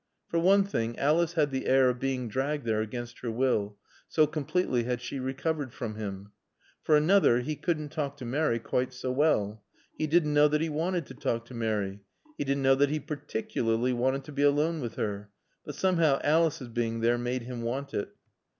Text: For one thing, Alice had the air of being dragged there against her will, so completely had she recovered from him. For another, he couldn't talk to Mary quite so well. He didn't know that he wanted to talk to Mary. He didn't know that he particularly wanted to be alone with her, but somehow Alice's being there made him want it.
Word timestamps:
For 0.29 0.39
one 0.39 0.63
thing, 0.63 0.97
Alice 0.97 1.33
had 1.33 1.51
the 1.51 1.67
air 1.67 1.87
of 1.87 1.99
being 1.99 2.27
dragged 2.27 2.65
there 2.65 2.81
against 2.81 3.19
her 3.19 3.29
will, 3.29 3.77
so 4.07 4.25
completely 4.25 4.81
had 4.85 4.99
she 4.99 5.19
recovered 5.19 5.71
from 5.71 5.93
him. 5.93 6.31
For 6.81 6.95
another, 6.97 7.41
he 7.41 7.55
couldn't 7.55 7.89
talk 7.89 8.17
to 8.17 8.25
Mary 8.25 8.57
quite 8.57 8.93
so 8.95 9.11
well. 9.11 9.63
He 9.95 10.07
didn't 10.07 10.33
know 10.33 10.47
that 10.47 10.59
he 10.61 10.69
wanted 10.69 11.05
to 11.05 11.13
talk 11.13 11.45
to 11.45 11.53
Mary. 11.53 12.01
He 12.35 12.43
didn't 12.43 12.63
know 12.63 12.73
that 12.73 12.89
he 12.89 12.99
particularly 12.99 13.93
wanted 13.93 14.23
to 14.23 14.31
be 14.31 14.41
alone 14.41 14.81
with 14.81 14.95
her, 14.95 15.29
but 15.65 15.75
somehow 15.75 16.19
Alice's 16.23 16.69
being 16.69 17.01
there 17.01 17.19
made 17.19 17.43
him 17.43 17.61
want 17.61 17.93
it. 17.93 18.09